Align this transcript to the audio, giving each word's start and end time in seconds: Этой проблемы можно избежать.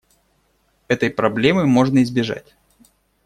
Этой 0.87 1.11
проблемы 1.11 1.67
можно 1.67 2.01
избежать. 2.01 2.55